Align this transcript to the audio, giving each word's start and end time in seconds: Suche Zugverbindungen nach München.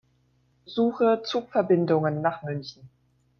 Suche 0.65 1.21
Zugverbindungen 1.23 2.23
nach 2.23 2.41
München. 2.41 2.89